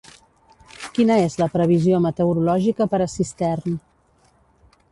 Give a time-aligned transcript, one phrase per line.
[0.95, 3.77] Quina és la previsió meteorològica per a Cistern